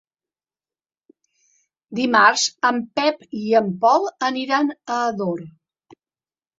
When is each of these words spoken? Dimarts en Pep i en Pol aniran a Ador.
Dimarts 2.01 2.47
en 2.71 2.83
Pep 3.01 3.23
i 3.45 3.57
en 3.63 3.73
Pol 3.87 4.11
aniran 4.33 4.77
a 4.77 5.03
Ador. 5.07 5.49